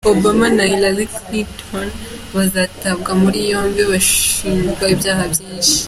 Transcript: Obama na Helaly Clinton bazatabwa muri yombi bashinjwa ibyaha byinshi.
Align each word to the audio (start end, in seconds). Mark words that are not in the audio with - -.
Obama 0.09 0.47
na 0.57 0.63
Helaly 0.71 1.05
Clinton 1.15 1.87
bazatabwa 2.35 3.11
muri 3.21 3.39
yombi 3.51 3.81
bashinjwa 3.91 4.85
ibyaha 4.93 5.23
byinshi. 5.33 5.73